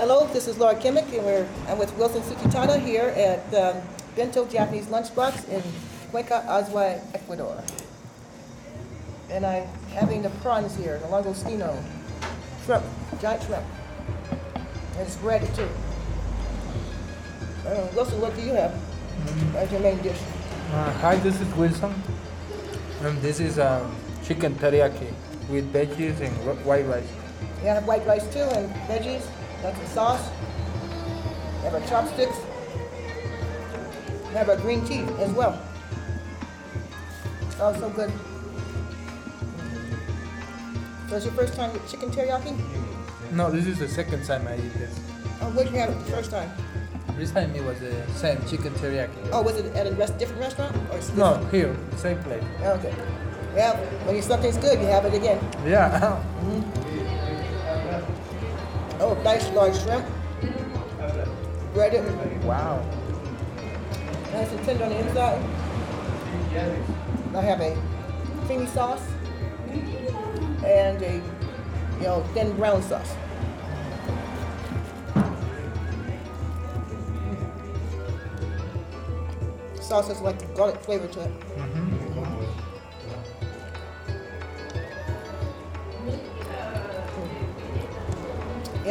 [0.00, 3.82] Hello, this is Laura Kimmick, and we're, I'm with Wilson Sukitada here at um,
[4.16, 5.62] Bento Japanese Lunchbox in
[6.10, 7.62] Cuenca, Azuay, Ecuador.
[9.28, 11.84] And I'm having the prawns here, the langostino,
[12.64, 12.82] shrimp,
[13.20, 13.62] giant shrimp.
[14.96, 15.68] And it's breaded too.
[17.66, 18.74] Uh, Wilson, what do you have
[19.54, 20.18] as your main dish?
[20.72, 21.92] Uh, hi, this is Wilson.
[23.02, 25.12] And this is um, chicken teriyaki
[25.50, 27.04] with veggies and white rice.
[27.60, 29.26] You have white rice too and veggies,
[29.62, 30.28] that's the sauce.
[31.62, 32.36] Have our chopsticks.
[34.32, 35.60] Have our green tea as well.
[37.60, 38.10] Oh, so good.
[41.08, 42.56] So it's your first time with chicken teriyaki?
[43.32, 44.98] No, this is the second time I eat this.
[45.42, 46.50] Oh, where'd you have the first time?
[47.16, 49.28] This time it was the same chicken teriyaki.
[49.32, 50.74] Oh, was it at a rest, different restaurant?
[50.90, 52.42] Or No, here, same place.
[52.62, 52.94] Okay.
[53.54, 53.76] Yeah,
[54.06, 55.38] when you, something's good, you have it again.
[55.66, 56.22] Yeah.
[56.40, 56.79] Mm-hmm.
[59.02, 60.06] Oh, nice large shrimp.
[61.72, 62.04] Breaded,
[62.44, 62.84] wow.
[64.30, 65.42] nice and tender on the inside.
[67.34, 67.80] I have a
[68.46, 69.02] creamy sauce
[70.64, 71.14] and a,
[71.98, 73.14] you know, thin brown sauce.
[79.80, 81.32] Sauce has like garlic flavor to it.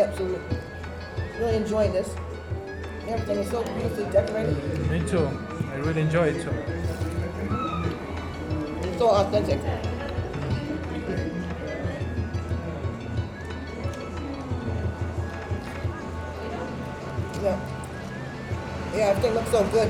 [0.02, 0.58] Absolutely.
[1.40, 2.14] Really enjoying this.
[3.08, 4.92] Everything is so beautifully decorated.
[4.92, 5.26] Me too.
[5.72, 6.54] I really enjoy it too.
[8.88, 9.60] It's so authentic.
[17.42, 17.60] Yeah.
[18.94, 19.90] Yeah, everything looks so good.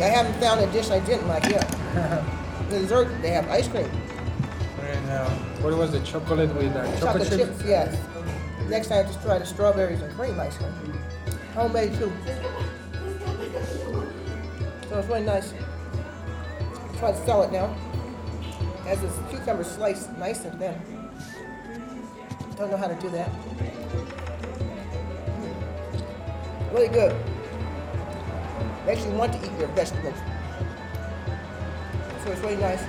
[0.00, 1.68] I haven't found a dish I didn't like yet.
[2.70, 3.88] the dessert, they have ice cream.
[4.80, 5.30] And uh,
[5.62, 8.11] what was the chocolate with uh, chocolate, Chocolate chips, yes.
[8.68, 10.98] Next time, just try the strawberries and cream ice cream.
[11.54, 12.12] Homemade too.
[14.88, 15.52] So it's really nice.
[16.98, 17.68] Try to sell it now.
[18.84, 20.74] Has this cucumber sliced nice and thin.
[22.56, 23.30] Don't know how to do that.
[25.40, 26.72] Mm.
[26.72, 27.14] Really good.
[28.86, 30.18] Makes you want to eat your vegetables.
[32.24, 32.82] So it's really nice.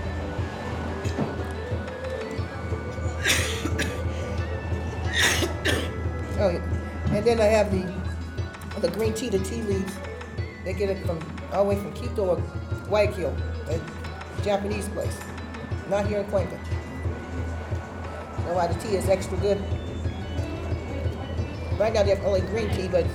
[6.39, 6.61] Oh.
[7.11, 8.03] And then I have the
[8.81, 9.93] the green tea, the tea leaves.
[10.65, 11.19] They get it from
[11.53, 12.37] all the way from Quito or
[12.87, 13.35] Guayaquil,
[13.69, 13.79] a
[14.43, 15.17] Japanese place.
[15.89, 16.59] Not here in Cuenca.
[18.37, 19.57] That's why the tea is extra good.
[21.79, 23.05] Right now they have only green tea, but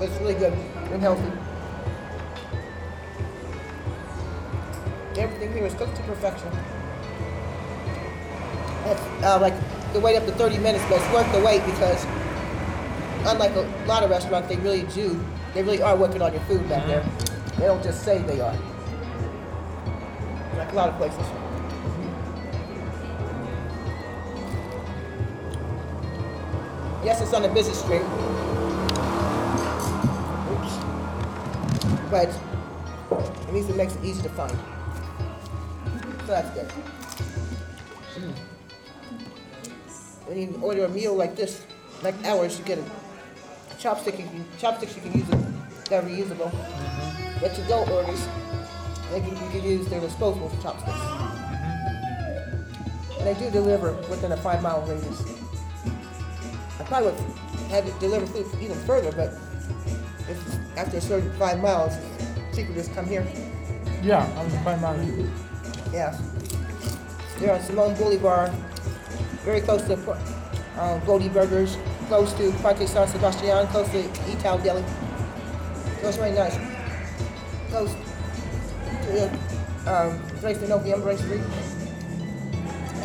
[0.00, 1.30] it's really good and healthy.
[5.16, 6.48] Everything here is cooked to perfection.
[8.86, 9.54] It's uh, like
[9.92, 12.06] the wait up to 30 minutes, but it's worth the wait because
[13.26, 15.18] unlike a lot of restaurants, they really do,
[15.54, 17.04] they really are working on your food back there.
[17.58, 18.56] They don't just say they are.
[20.56, 21.26] Like a lot of places.
[27.04, 28.02] Yes, it's on a busy street.
[30.52, 30.74] Oops.
[32.10, 32.28] But
[33.48, 34.58] at least it makes it easy to find.
[36.26, 36.68] So that's good.
[38.18, 38.32] Mm.
[40.26, 41.64] When you order a meal like this,
[42.02, 43.07] like ours, you get a
[43.76, 44.18] chopstick.
[44.18, 45.38] You can, chopsticks you can use it.
[45.88, 46.52] They're reusable.
[47.40, 48.26] But to go orders,
[49.10, 50.98] they can, you can use their disposable chopsticks.
[53.18, 55.22] And they do deliver within a five mile radius.
[56.78, 57.20] I probably would
[57.70, 59.34] have it deliver food even further, but
[60.28, 61.94] if after a certain five miles,
[62.54, 63.26] people just come here.
[64.02, 65.32] Yeah, I'm fine man.
[65.92, 66.16] Yeah.
[67.38, 68.52] They're on Simone Boulevard,
[69.44, 69.94] very close to
[70.76, 71.76] uh, Bodie Burgers,
[72.08, 74.00] close to Parque San Sebastian, close to
[74.32, 74.82] Ital Deli.
[76.00, 76.56] So it's really nice.
[77.68, 79.26] Close to the
[79.86, 81.44] um, de Noviembre Street.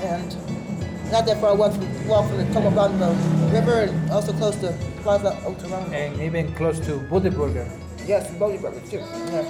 [0.04, 4.74] And not that far walk from, walk from the Tomebamba River and also close to
[5.02, 5.92] Plaza Otorano.
[5.92, 7.68] And even close to Buddenburger.
[8.08, 8.98] Yes, Bodie Burgers too.
[8.98, 9.46] Yeah.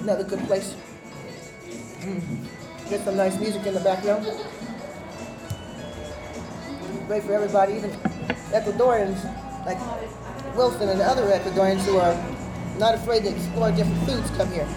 [0.00, 0.76] Another good place.
[2.00, 2.46] Mm.
[2.90, 4.26] Get some nice music in the background.
[7.10, 7.90] Great for everybody, even
[8.52, 9.24] Ecuadorians
[9.66, 9.76] like
[10.56, 12.14] Wilson and other Ecuadorians who are
[12.78, 14.68] not afraid to explore different foods come here.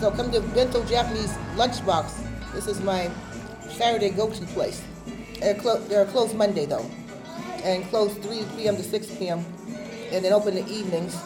[0.00, 2.52] So come to Bento Japanese Lunchbox.
[2.52, 3.10] This is my
[3.70, 4.82] Saturday go-to place.
[5.38, 6.84] They're, clo- they're closed Monday though,
[7.64, 8.76] and closed 3 p.m.
[8.76, 9.42] to 6 p.m.
[10.12, 11.16] and then open in the evenings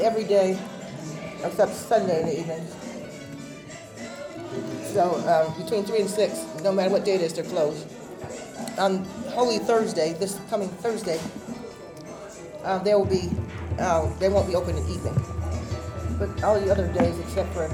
[0.00, 0.58] every day
[1.44, 2.74] except Sunday in the evenings.
[4.94, 7.86] So um, between 3 and 6, no matter what day it is, they're closed.
[8.78, 9.06] on
[9.36, 11.20] Holy Thursday, this coming Thursday,
[12.64, 13.28] uh, there will be,
[13.78, 15.14] uh, they won't be open in the evening.
[16.18, 17.68] But all the other days, except for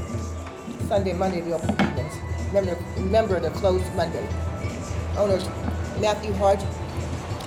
[0.89, 2.19] Sunday, Monday, they'll be open evenings.
[2.49, 4.27] Remember, remember they're closed Monday.
[5.17, 5.47] Owners
[6.01, 6.59] Matthew Hart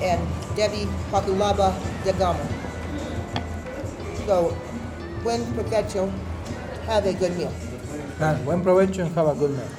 [0.02, 0.26] and
[0.56, 1.76] Debbie Pakulaba
[2.06, 2.40] degama.
[4.26, 4.56] So,
[5.24, 6.10] buen provecho,
[6.86, 7.54] have a good meal.
[8.22, 9.70] And buen provecho and have a good meal.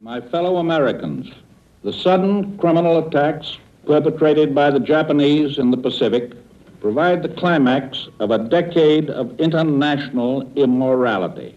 [0.00, 1.28] My fellow Americans,
[1.82, 6.32] the sudden criminal attacks perpetrated by the Japanese in the Pacific
[6.80, 11.56] provide the climax of a decade of international immorality.